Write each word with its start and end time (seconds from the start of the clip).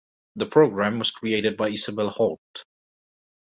The 0.35 0.47
program 0.47 0.97
was 0.97 1.11
created 1.11 1.55
by 1.55 1.69
Isabel 1.69 2.09
Holt. 2.09 2.65